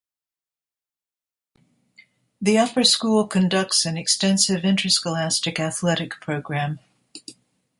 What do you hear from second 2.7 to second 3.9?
School conducts